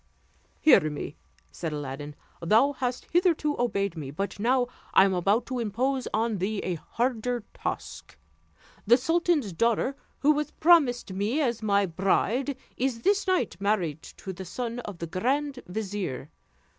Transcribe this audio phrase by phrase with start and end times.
[0.61, 1.15] "Hear me,"
[1.51, 6.39] said Aladdin; "thou hast hitherto obeyed me, but now I am about to impose on
[6.39, 8.17] thee a harder task.
[8.87, 14.33] The sultan's daughter, who was promised me as my bride, is this night married to
[14.33, 16.31] the son of the grand vizier.